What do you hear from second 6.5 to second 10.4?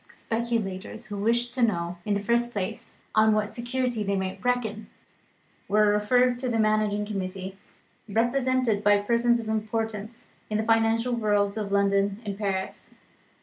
managing committee, represented by persons of importance